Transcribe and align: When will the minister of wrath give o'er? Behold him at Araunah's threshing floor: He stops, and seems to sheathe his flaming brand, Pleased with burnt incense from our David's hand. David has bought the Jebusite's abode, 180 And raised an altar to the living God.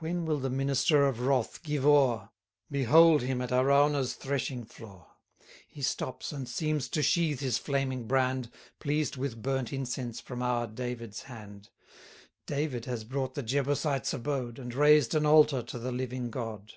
When 0.00 0.26
will 0.26 0.38
the 0.38 0.50
minister 0.50 1.06
of 1.06 1.20
wrath 1.20 1.62
give 1.62 1.86
o'er? 1.86 2.28
Behold 2.70 3.22
him 3.22 3.40
at 3.40 3.52
Araunah's 3.52 4.12
threshing 4.12 4.64
floor: 4.66 5.06
He 5.66 5.80
stops, 5.80 6.30
and 6.30 6.46
seems 6.46 6.90
to 6.90 7.02
sheathe 7.02 7.40
his 7.40 7.56
flaming 7.56 8.06
brand, 8.06 8.50
Pleased 8.80 9.16
with 9.16 9.42
burnt 9.42 9.72
incense 9.72 10.20
from 10.20 10.42
our 10.42 10.66
David's 10.66 11.22
hand. 11.22 11.70
David 12.44 12.84
has 12.84 13.02
bought 13.04 13.34
the 13.34 13.42
Jebusite's 13.42 14.12
abode, 14.12 14.58
180 14.58 14.60
And 14.62 14.74
raised 14.74 15.14
an 15.14 15.24
altar 15.24 15.62
to 15.62 15.78
the 15.78 15.90
living 15.90 16.30
God. 16.30 16.74